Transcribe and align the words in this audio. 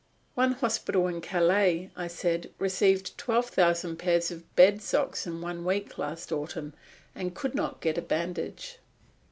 "One 0.33 0.53
hospital 0.53 1.05
in 1.07 1.21
Calais," 1.21 1.91
I 1.95 2.07
said, 2.07 2.49
"received 2.57 3.15
twelve 3.19 3.49
thousand 3.49 3.97
pairs 3.97 4.31
of 4.31 4.55
bed 4.55 4.81
socks 4.81 5.27
in 5.27 5.41
one 5.41 5.63
week 5.63 5.95
last 5.99 6.31
autumn, 6.31 6.73
and 7.13 7.35
could 7.35 7.53
not 7.53 7.81
get 7.81 7.99
a 7.99 8.01
bandage." 8.01 8.79